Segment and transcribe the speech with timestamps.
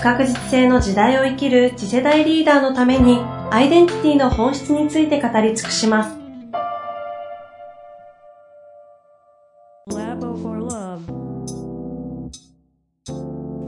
[0.00, 3.18] 不確実性の時代を生きる次世代リーダーのために
[3.50, 6.16] アイデンティティの本質について語り尽くします。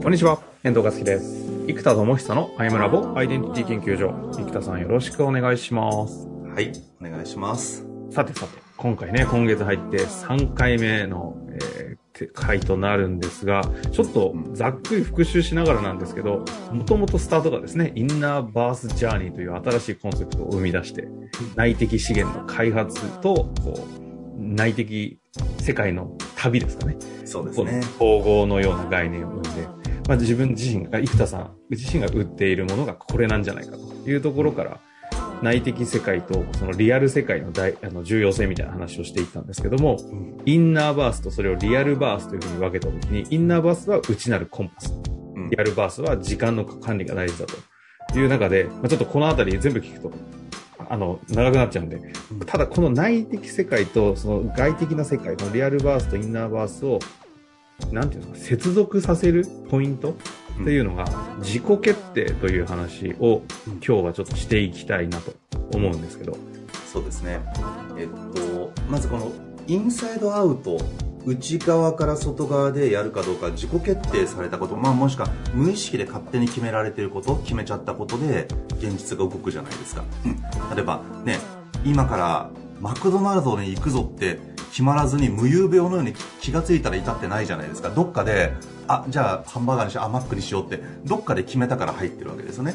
[0.01, 1.45] こんにちは、遠藤和樹です。
[1.67, 4.31] 生田智久のアイムラボアイデンティティ研究所。
[4.33, 6.27] 生田さんよろしくお願いします。
[6.27, 7.85] はい、お願いします。
[8.09, 13.61] さてさて、今回ね、今月入って3回目の、えー、回となるんですが、
[13.93, 21.07] ちょっとざっくり復習しながらなんですけど、もともとスタートがですね、インナーバースジャーニーという新しいコンセプトを生み出して、
[21.55, 25.17] 内的資源の開発と、こう、内的
[25.59, 26.97] 世界の旅ですかね。
[27.23, 27.79] そうですね。
[28.01, 29.49] 統合のような概念を生んで、
[30.09, 34.81] まあ、自分自身が、生田さん自身が売っているものがこれなんじゃないかというところから、
[35.43, 44.93] 内的世界とそのリアル世界の大あの重要性みたいな話をしていったんですけども、うん、インナーバースとそれをリアルバースというふうに分けたときに、インナーバースは内なるコンパス。
[45.51, 47.53] リアルバースは時間の管理が大事だと。
[48.15, 50.11] いう中で、まあ、ちょっとこのあたり全部聞くと、
[50.89, 51.99] あの、長くなっちゃうんで、
[52.45, 56.99] ただこの内的世界とその外的な世界、このリアルバースとインナーバースを
[57.91, 60.15] なんていうんですか、接続させるポイント
[60.61, 61.05] っていうのが、
[61.39, 65.33] 自己決定という話を今日はちょっとしていきたいなと
[65.73, 66.37] 思うんですけど。
[66.91, 67.39] そうですね。
[67.97, 69.31] えっと、まずこの
[69.67, 70.79] インサイドアウト、
[71.25, 78.47] 内側から外側でやるかどうか自己決定されたこと、まあもしくは無意識で勝手に決められてること、決めちゃったことで
[78.77, 80.03] 現実が動くじゃないですか。
[80.75, 81.39] 例えばね、
[81.85, 87.91] 今からマクドナルドに行くぞって決まらずに無遊病のように気がついたら至ってないじゃないですか。
[87.91, 88.53] どっかで
[88.87, 92.73] あじゃあハンバーガーにしようあマックにしようってどっかで決めたから入ってるわけですよね、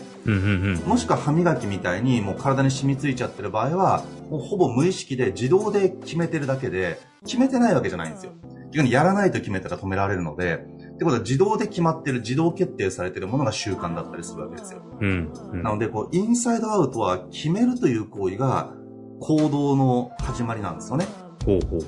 [0.87, 8.33] もしくは歯磨きみたいにもう体に染みついちゃってる場合はもうほぼ無意識で自動で決めてるだけで決めてないわけじゃないんですよ。
[8.71, 10.65] 逆にやらないと決めたら止められるので
[10.95, 14.83] ってことは自動で決まってる、自動決定されてるものが習慣だったりするわけですよ。
[15.01, 18.73] うん、うん、なので、こう、インサイドアウトは決めるという行為が
[19.21, 21.07] 行動の始まりなんですよね。
[21.49, 21.81] ほうほう。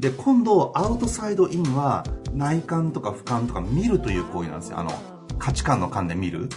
[0.00, 4.78] で、今度、アウトサイドインは、内観とか俯瞰とか見るという行為なんですよ。
[4.78, 4.90] あの、
[5.38, 6.48] 価値観の観で見る。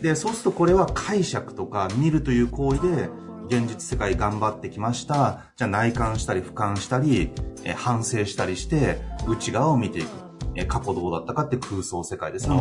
[0.00, 3.08] で、そうするとこれは解釈とか見るという行為で、
[3.48, 5.40] 現実世界頑張ってきました。
[5.56, 7.32] じゃあ内観したり俯瞰したり、
[7.64, 10.08] え反省したりして、内側を見ていく。
[10.54, 12.56] え過去どうだったかって空想世界ですね。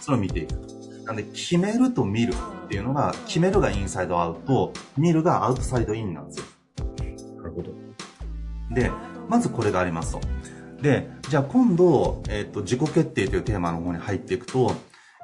[0.00, 0.52] それを見ていく。
[1.04, 2.34] なんで、決めると見る
[2.66, 6.44] っていうのが、決めるがインサイドアウト、見るがアウトサイドインなんですよ。
[8.76, 8.92] で、
[9.28, 10.20] まずこれがありますと。
[10.82, 14.72] で、じゃあ今度、えっ、ー、と、自己決定というテーマの方に入っていくと、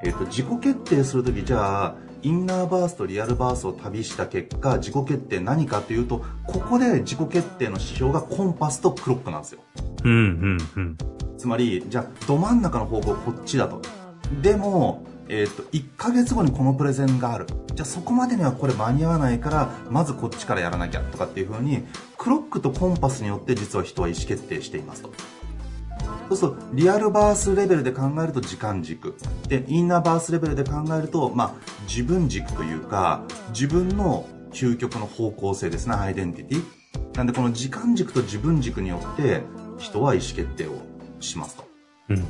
[0.03, 9.61] えっ、ー、と、自己決定するとき、じゃあ、インナーバースとリアルバースを旅した結果、自己決定何かというと、ここで自己決定の指標がコンパスとクロックなんですよ。
[10.05, 10.97] うん、うん、うん。
[11.37, 13.83] つまり、じゃあ、ど真ん中の方向こっちだと。
[14.41, 17.47] でも、えっ、ー、と、1ヶ月後にこのプレゼンがある。
[17.75, 21.85] じゃあそこまでにはこれ間に合わないから、まずこっちからやらなきゃとかっていう風に、
[22.23, 25.13] クロックとコンパスによって実は人は意思決定していますと。
[26.29, 29.17] そうすると、リアルバースレベルで考えると時間軸。
[29.49, 31.53] で、インナーバースレベルで考えると、まあ、
[31.89, 36.65] 自分軸というか、自分の究極の方向性ですね、アイデンティティ。
[37.17, 39.43] なんで、この時間軸と自分軸によって、
[39.79, 40.75] 人は意思決定を
[41.19, 41.65] しますと。
[42.11, 42.25] うん。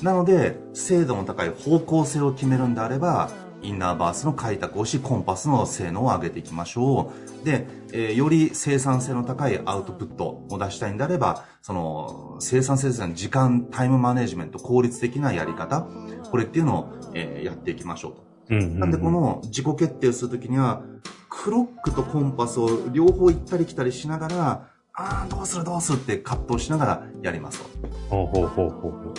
[0.00, 3.32] なので、精度の高い方向性を決めるんであれば、
[3.62, 7.44] インナーバースの開拓をし、コンパスの性能を上げていきましょう。
[7.44, 15.88] で、えー、より生産性の高いアウトプットを出したいんであれば、その、生産性の時間、タイムマネジメント、効率的なやり方、
[16.30, 18.28] これっていうのを、えー、やっていきましょうと。
[18.50, 20.82] うんうんうん、なんでこの自己決定するときには、
[21.28, 27.68] クロックとコンパスを両方行ったり来たりしながら、ああ、どうするどうするって葛藤しながらやりますと。
[28.08, 29.14] ほうほうほうほう。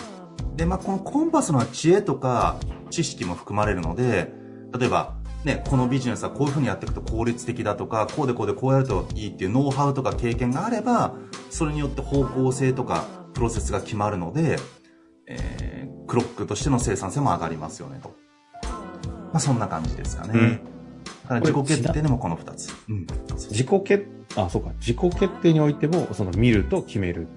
[0.60, 2.56] で、まあ、このコンパスの知恵とか
[2.90, 4.30] 知識も含まれるので、
[4.78, 11.14] 例えば、ね、このビジネスはこういうふうにやっていくと効率的だとか、こうでこうでこうやるといいっていうノウハウとか経験があれば、
[11.48, 14.58] それによって方向性とかプロセスが決まるので、
[15.26, 18.14] えー、クロックとしての生産性も上がりますよねと。
[19.32, 20.32] まあ、そんな感じですかね。
[20.34, 22.70] うん、だから自己決定でもこの2つ。
[22.86, 24.06] うん、自己決、
[24.36, 24.72] あ、そうか。
[24.78, 27.28] 自己決定においても、その見ると決める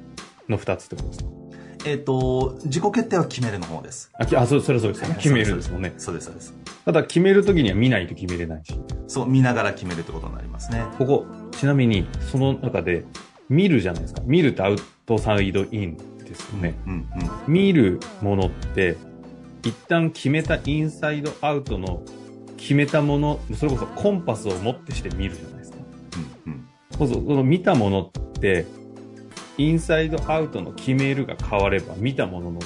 [0.49, 1.42] の2つってことですか？
[1.85, 4.09] えっ、と、自己決定は決めるの方です。
[4.13, 5.15] あ、きあそう、それはそうですね。
[5.15, 5.93] 決めるんですもんね。
[5.97, 6.53] そうです、そうです。
[6.85, 8.73] ただ、決めるときには見ないと決めれないし。
[9.07, 10.85] そう、見ながら決めるってことになりますね。
[10.97, 13.05] ここ、ちなみに、その中で、
[13.49, 14.21] 見るじゃないですか。
[14.25, 16.75] 見るってアウトサイドインですよね。
[16.87, 17.07] うん、うん。
[17.47, 18.95] 見るものって、
[19.63, 22.03] 一旦決めたインサイドアウトの
[22.57, 25.77] 決めたもの、それこそコンパスを持ってして見るじゃないですか。
[26.45, 26.67] うん、うん。
[26.97, 28.65] そうそう、その見たものって、
[29.57, 32.59] インサイドアウトの決めるが変われば、見たものの、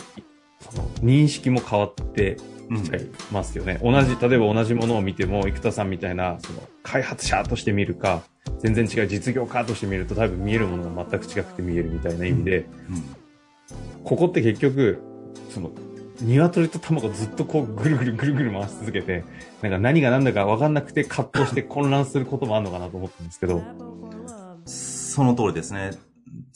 [0.59, 2.37] その認識も変わって
[2.69, 3.79] うんきちゃいますよね。
[3.81, 8.23] 同じ、例えば同じものを見ても、生田さんみたいな、その、開発者として見るか、
[8.59, 13.15] 全然違う実業家として見ると、多分見えるものが全く違くて見えるみたいな意味で、うん
[14.03, 15.01] ここって結局、
[15.49, 15.71] その、
[16.21, 19.25] 鶏と卵ずっとこうぐるぐるぐるぐる回し続けて、
[19.61, 23.61] なんか何が何だか分かんなくて葛藤して混乱することもあるのかなと思ったんですけど、
[24.65, 25.91] その通りですね。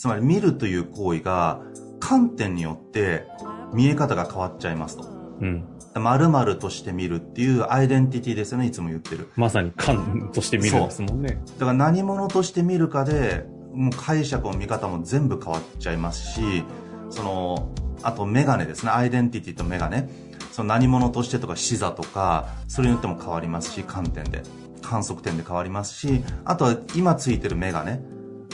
[0.01, 1.62] つまり見るという行為が
[2.00, 3.27] 観点によって
[3.71, 5.03] 見え方が変わっちゃいますと。
[5.03, 5.63] うん。
[5.94, 9.30] 〇〇として見るっていうアイデンティティですよね、いつも言ってる。
[9.36, 11.39] まさに感として見るんですもんね。
[11.59, 13.45] だから何者として見るかで、
[13.75, 16.63] もう解釈も見方も全部変わっちゃいますし、
[17.12, 17.71] その、
[18.01, 20.09] あとメガネですね、アイデンティティとメガネ。
[20.51, 24.42] その何者としてとか視座とか、それによっても変わりますし、観点で。
[24.81, 28.01] 観測点で変わりますし、あとは今ついてるメガネ。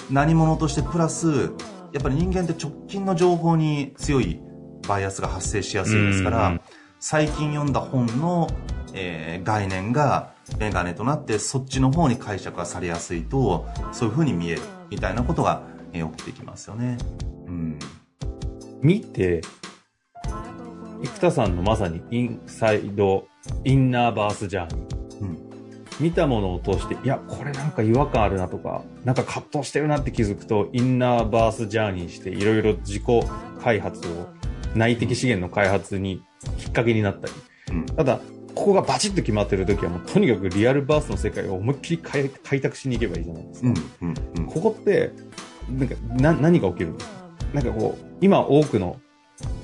[0.10, 1.52] 何者としてプラス、
[1.94, 4.40] やっぱり人間って直近の情報に強い
[4.88, 6.62] バイアスが発生しやすいですから、うん
[7.00, 8.50] 最近読んだ本の、
[8.96, 15.62] えー概念がメガネとなってそっちの方に解釈がされやすいとそういう風に見えるみたいなことが、
[15.94, 16.98] えー起きてきますよね。
[17.46, 17.80] うん。
[18.82, 19.42] 見て、
[21.04, 23.28] 生田さんのまさにインサイド、
[23.64, 24.97] インナーバースジャーニー。
[26.00, 26.06] うん。
[26.06, 33.04] 見たものを通して、いや、これなんか違和感あるなとか、なんか葛藤してるなって気づくと、インナーバースジャーニーして、いろいろ自己
[33.62, 34.28] 開発を、
[34.76, 36.22] 内的資源の開発に
[36.58, 37.34] きっかけになったり。
[37.72, 37.86] うん。
[37.86, 38.20] ただ、
[38.56, 43.68] ここがバチッと決まってる時はもうとにかくリアルバースの世界を思いっきり開開拓しに行けばいいじゃないですか。
[43.68, 43.76] うん。
[43.76, 44.16] うん。
[44.38, 44.46] うん。
[44.48, 45.12] ここって、
[45.70, 47.14] なんか、な、何が起きるんですか
[47.54, 49.00] なんかこう、今多くの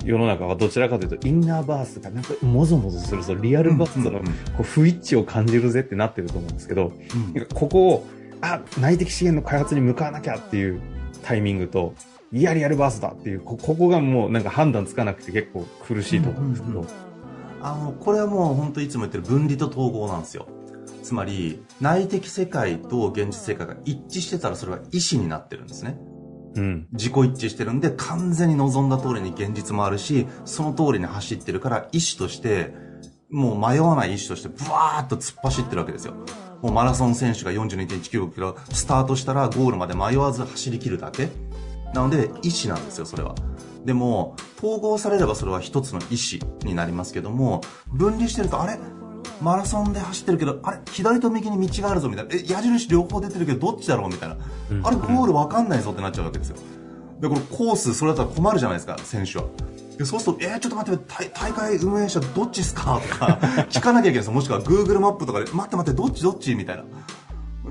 [0.04, 4.30] 世の中はどちらかというと、インナーバースがなんかもぞもぞする、そのリアルバースのうんうんこ
[4.60, 6.92] う不一致を感じるぜってなってると思うんですけど、
[7.34, 7.46] うん。
[7.54, 8.06] ここを、
[8.40, 10.80] あ、内的資源の開発に向かわなきゃっていう
[11.22, 11.94] タイミングと、
[12.32, 16.90] いや、リアルバースだっていう、こここがもうなんか判断つかなくて結構苦しいと思うんですけど、うんうん。
[17.62, 20.46] あの、これはもう本当いつも言ってる分離と統合なんですよ。
[21.02, 25.98] つまり、内的世界と現実世界が一致してたらそれは意思になってるんですね。
[26.92, 32.72] 自己一致してるんで完全に望んだ通りに現実もあるしその通りに走ってるから意志として
[33.30, 36.14] もう迷わない意志としてブワーッと突っ走ってるわけですよ。
[36.62, 41.28] もうマラソン選手が42.195キロスタートしたらゴールまで迷わず走り切るだけ。
[41.92, 43.34] なので意志なんですよそれは。
[43.84, 47.60] でも統合されればそれは一つの意志になりますけども
[47.92, 48.78] 分離してるとあれ？
[49.44, 52.34] マラソンで走ってるけど、あれ左と右に道があるぞみたいな。
[52.34, 54.08] え、矢印両方出てるけどどっちだろう？
[54.08, 54.36] みたいな。
[54.82, 56.56] あれゴールわかんないぞってなっちゃうわけですよ。
[57.20, 59.44] で、これコース、それだったら困るじゃないですか、選手は。
[59.98, 63.00] でそうすると、えー、ちょっと待って、大大会運営者どっちっすか？
[63.06, 63.38] とか、
[63.70, 64.32] 聞かなきゃいけないですよ。
[64.32, 66.54] もしくは Google マップとかで、待って待って、どっちどっち？
[66.54, 66.84] みたいな。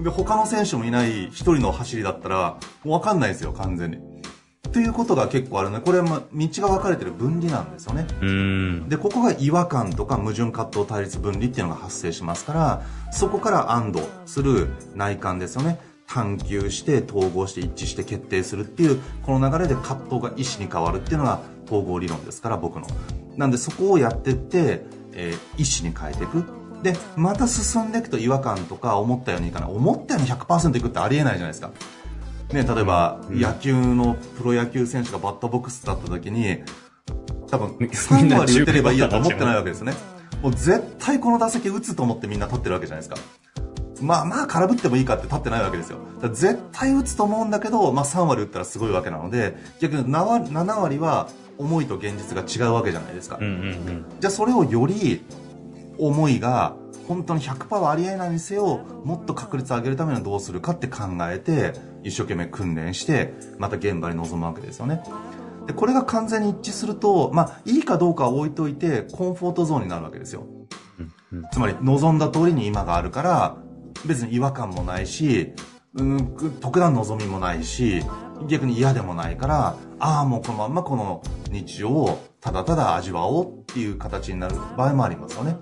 [0.04, 3.98] で、他の選手もいない一人の走りだったら、もうわかんないですよ、完全に。
[4.74, 8.08] っていうことが結構あるので、これはまあ道が分かれてる分離なんですよね。
[8.90, 15.80] で、ここが違和感とか矛盾葛藤対立分離っていうのが発生しますから、そこから安堵する内観ですよね。
[16.08, 22.88] 探求して統合して一致して決定するっていう、この流れで葛藤が意思に変わるっていうのが統合理論ですから、僕の。
[23.38, 26.46] なんでそこをやってって、えー意思に変えていく。
[26.82, 29.70] で、また進んでいくと違和感とか思ったようにいかない。
[29.72, 31.70] 思ったように100%いくってありえないじゃないですか。
[32.52, 36.58] ね、例えば、野球のプロ野球選手がバッターボックスだった時に、
[37.50, 39.94] 多分、3割打てればいいやと思ってないわけですよね。
[40.42, 43.16] もう絶対この打席打つと思ってみんな立ってるわけじゃないですか。
[44.02, 46.00] まあまあ空振ってもいいかって立ってないわけですよ。
[46.34, 53.38] 絶対打つと思うんだけど、まあ3割打ったらすごいわけなので、逆に7割 ,7 割は思いと現実が違うわけじゃないですか。
[53.40, 53.56] うんうんう
[53.92, 54.06] ん。
[54.20, 55.24] じゃあそれをより
[55.98, 56.76] 思いが
[57.08, 65.04] 本当に100%はありえないにせよもっと確率を上げるためにはどうするかって考えて一生懸命訓練してまた現場に臨むわけですよね。
[65.68, 70.46] でこれが完全に一致するとまあいいかどうかは置いといてコンフォートゾーンになるわけですよ。
[71.32, 71.44] うん。
[71.52, 73.58] つまり望んだ通りに今があるから
[74.06, 75.54] 別に違和感もないし、
[75.96, 78.04] うん、特段望みもないし
[78.48, 85.58] 逆に嫌でもないからああもうこのまんまこの日常をただただ味わおうっていう形になる場合もありますよね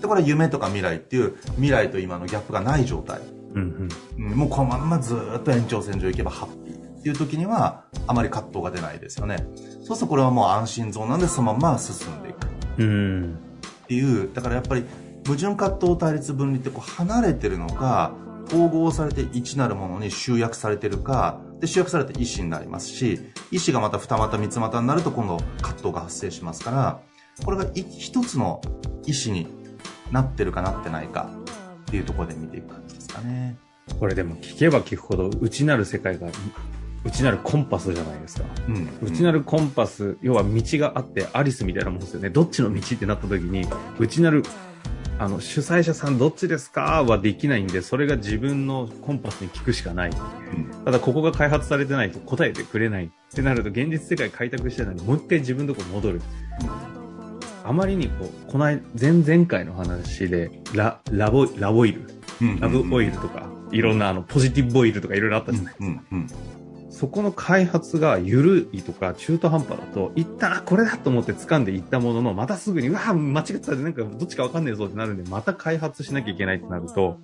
[0.00, 3.20] でこれは夢とか未来っていう未来と今のギャップがない状態、
[3.54, 4.24] うんうん。
[4.30, 9.36] うんもうこのまんまずーっと延長線上行けばハッピーっていう時には、あまり葛藤が出ないですよね。
[9.84, 12.36] そうするとこれはもう安心ゾーンなんでそのまま進んでいく。
[12.78, 13.38] うん。
[13.84, 14.84] っていう、だからやっぱり
[15.26, 18.12] 矛盾葛藤対立分離ってこう離れてるのか、
[18.48, 27.00] 統合されて一なるものに集約されてるか、で、集約されて意思になりますし、意思がまた二股三つ股になると今度葛藤が発生しますから、
[27.44, 28.60] これがい一つの
[29.06, 29.46] 意思に
[30.12, 31.30] なってるかなってないか
[31.82, 33.56] っていうところで見ていく感じですかね。
[34.00, 36.28] これでも聞けば聞くほど、内なる世界が、
[37.04, 38.44] 内なるコンパスじゃないですか。
[38.68, 38.88] うん。
[39.02, 42.30] 内なるコンパス、要は道があってアリスみたいなもんですよね。
[42.30, 43.66] どっちの道ってなった時に、
[43.98, 44.42] 内なる、
[45.18, 50.10] あの、主催者さんどっちですかはできないんで、それが自分のコンパスに聞くしかない。
[50.10, 56.20] うんただここが開発されてないと答えてくれないってなると現実世界開拓してるのにもう一回自分のとこ戻る。
[57.66, 62.02] あまりにこう、この間、前々回の話で、ラ、ラボ、ラボイル、
[62.40, 66.06] うんラブオイルとか、いろんなあの、ポジティブオイルとかいろいろあったじゃないうん。
[66.12, 66.26] うん。
[66.90, 77.18] そこの開発が緩いとか中途半端だと、一旦あこれだと思って掴んでいったものの、またすぐに、うわ間違ってたなんかどっちかわかんねえぞってなるんで、また開発しなきゃいけないってなると、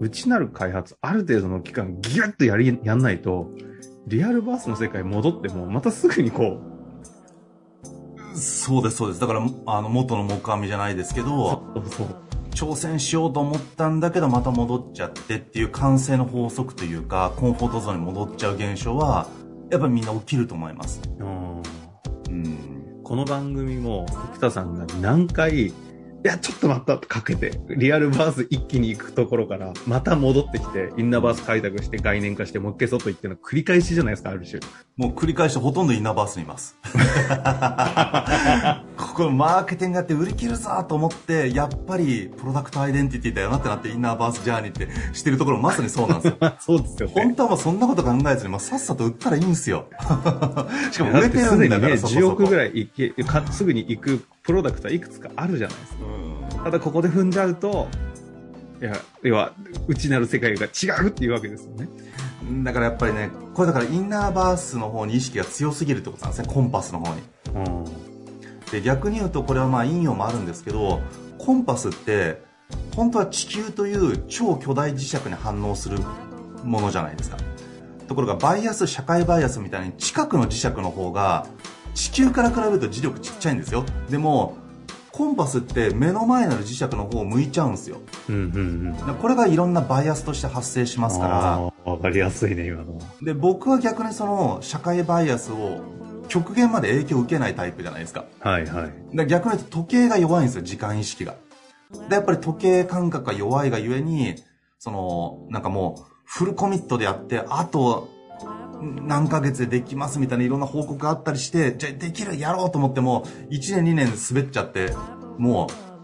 [0.00, 3.50] 内なる開発、ある程度の期間ギュッとやり、やんないと、
[4.06, 6.60] リアルバースの世界戻っても、またすぐにこ
[8.34, 9.20] そうです、そうです。
[9.20, 11.62] だから、あの、元の木阿弥じゃないですけう、ど、
[12.54, 19.26] 挑戦しようと思ったんだけどまた戻っちゃってっていう完成の法則というかコンフォートゾーンに戻っちゃう現象は
[19.72, 21.00] やっぱりみんな起きると思います。
[21.18, 21.62] うん
[22.28, 23.00] うん。
[23.02, 25.72] この番組も、生田さんが何回、
[26.24, 34.58] いや、ちょっと待ったとかけて、リアルバース一気に行くところから、また戻ってきて、インナーバース開拓して概念化して、もう一回外行っての繰り返しじゃないですか、ある種。
[34.96, 36.78] もう繰り返してほとんどインナーバースにいます。
[38.96, 46.38] ここマーケティングやって売り切るぞと思って、やっぱりプロダクトアイデンティティだよなってなってインナーバースジャーニーってしてるところまさにそうなんですよ。
[46.58, 47.14] そうですよね。
[47.14, 49.88] 本当はもうそんなこと考えずに、まあ、さっさと売ったらいいんですよ。
[50.90, 56.64] しかも売れてるんだから、そこそ10こ億ぐらいいけか、すぐに行くプロダクトはいくつかあるじゃないですか。
[56.64, 57.88] ただここで踏んじゃうと、
[58.80, 59.52] いや、要は、
[59.88, 61.88] 内なる世界が違うっていうわけですよね。
[62.62, 67.22] だからやっぱりね、これだからインナーバースの方に意識が強すぎるってことなんですね、コンパスの方に。
[67.54, 67.84] うん。
[68.70, 71.00] で、逆に言うとこれはまあ引用もあるんですけど、
[71.38, 72.42] コンパスって、
[72.94, 75.98] 本当は地球という超巨大磁石に反応する
[76.64, 77.38] ものじゃないですか。
[78.08, 81.46] ところがバイアス、社会バイアスみたいに近くの磁石の方が
[81.94, 83.84] 地球から比べると磁力ちっちゃいんですよ。
[84.10, 84.56] でも、
[85.12, 88.00] コンパスって目の前にある磁石の方を向いちゃうんですよ。
[88.28, 89.06] うんうんうん。
[89.06, 93.02] でこれがいろんなバイアスとして発生しますから、あーわかりやすいね、今のは。
[93.22, 95.78] で僕は逆にその社会バイアスを
[96.26, 99.16] 極限まで影響を受けないタイプじゃないですかはいはい。
[99.16, 101.36] で逆に言うと時計が弱いんですよ時間意識が
[102.08, 104.34] でやっぱり時計感覚が弱いがゆえに
[104.80, 108.08] そのなんかもうフルコミットでやってあと
[109.06, 114.92] 何ヶ月でできますみたいないろんな報告があったりしてじゃあできるやろうと思っても1年2年滑っちゃって
[115.38, 115.94] もう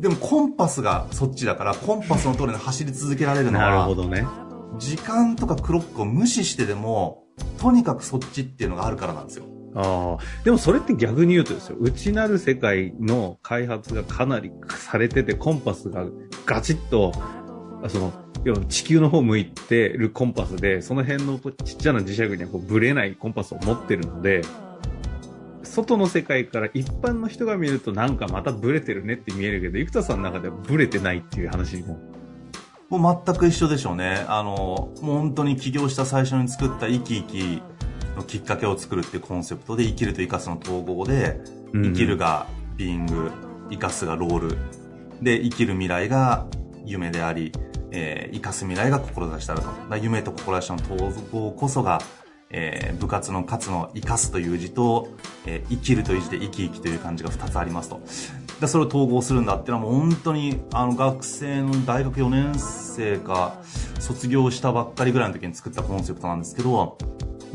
[0.00, 4.26] でもコンパスがそっちだからコンパスの通りに走り続けられるのはなるほどね。
[4.78, 7.24] 時間とかクロックを無視してでも、
[7.58, 9.44] とにかくそっちっていうのがあるからなんですよ。
[9.74, 10.44] ああ。
[10.44, 11.76] でもそれって逆に言うとですよ。
[11.80, 16.06] 内なる世界の開発がかなりされてて、コンパスが
[16.46, 17.12] ガチッと、
[17.82, 18.12] あその、
[18.44, 24.42] 要は地球の方向いてるコンパスで、その辺のちっちゃな磁石にはこうブレないコンパスを持ってるので、
[25.62, 31.98] 外の世界から一般の人が見るとなんかまたブレてるねって見えるけど、生田さんの中ではブレてないっていう話にも。
[32.90, 34.24] もう全く一緒でしょうね。
[34.28, 37.62] あの、もう本当に起業した最初に作った生き生き
[38.16, 41.40] のきっかけを作るっていうコンセプトで、生きると生かすの統合で、
[41.72, 42.46] うん生きるが
[42.76, 43.32] ビーイング、
[43.70, 44.58] 生かすがロール。
[45.22, 46.46] で、生きる未来が
[46.84, 47.52] 夢であり、
[47.94, 49.62] えー生かす未来が志だと。
[49.62, 52.00] だから夢と志の統合こそが、
[52.50, 55.08] えー部活の勝つの生かすという字と、
[55.46, 58.00] えー生きるという字で生き生きという漢字が2つありますと。
[58.60, 63.60] でそれを統合するんだっていうのはもう本当にあの学生の大学4年生か
[63.98, 66.96] 卒業したばっかりぐらいの時に作ったコンセプトなんですけども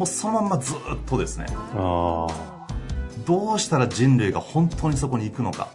[0.01, 0.77] うそのまんまずっ
[1.07, 2.67] とですねああ。
[3.25, 5.69] どうしたら人類が本当にそこに行くのか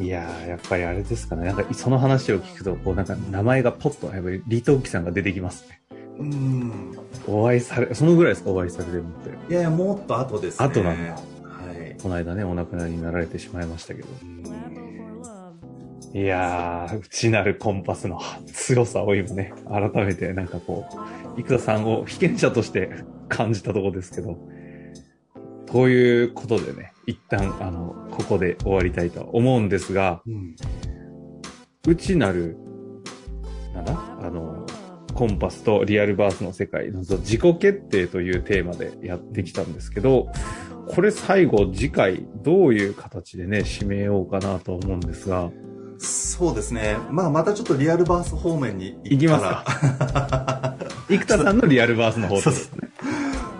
[0.00, 1.46] いやー、やっぱりあれですかね。
[1.46, 5.80] なんか、その話を聞くと、こう、なんか、名前がポッと、やっぱり、李登輝さんが出てきますね。
[6.18, 6.96] うん
[7.28, 9.52] お会いされ、そのぐらいですか、お会いされてるのって。
[9.52, 11.18] いやいやもっと後ですね後なんだは
[11.72, 14.08] いこの間ね、お亡くなりになられてしまいましたけど。
[16.14, 18.18] いやー、内なるコンパスの
[18.52, 20.86] 強さを今ね、改めてなんかこ
[21.36, 22.90] う、生田さんを被験者として
[23.28, 24.38] 感じたところですけど、
[25.70, 30.56] ということでね、一旦、あの、ここで終わりたいと思うんですが、うん
[31.86, 32.58] 内なる、
[33.74, 33.92] なんだ？
[34.20, 34.66] あの、
[35.14, 40.28] コンパスとリアルバースの世界の自己決定というテーマでやってきたんですけど、
[40.86, 45.50] これ最後次回どういう形でね、締めようかなと思うんですが。
[45.98, 46.96] そうですね。
[47.10, 50.76] まあまたちょっとリアルバース方面に行きますか。
[51.08, 52.88] 生田さんのリアルバースの方ですね。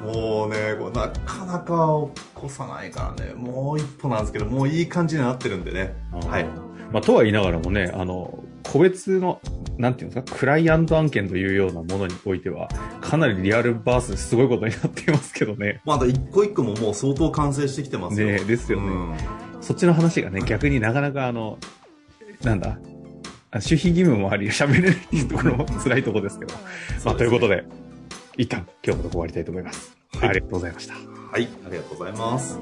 [0.04, 1.27] もうね、なかな
[1.58, 5.94] か起こさないからね、もう一歩なんですけど、もういい感じになってるんでね。
[6.28, 6.44] はい。
[6.92, 9.40] まあ、とは言いながらもね、あの、個別の、
[9.76, 12.68] なんていうんですか、クライアント案件というようなものにおいては、
[13.00, 15.80] かなりリアルバースですごいことになっていますけどね。
[15.84, 18.38] まだ一個一個ももう相当完成してきてますよね。
[18.44, 19.16] ですよね、うん。
[19.60, 21.58] そっちの話がね、逆になかなかあの、
[22.42, 22.78] なんだ、
[23.52, 26.54] 守秘義務もあり、喋れないところも 辛いところですけど。
[27.04, 27.64] まあ、ということで、
[28.36, 29.96] 一旦今日のとこ終わりたいと思います。
[30.20, 31.17] ありがとうございました。
[31.30, 32.58] はい、ありがとうございます。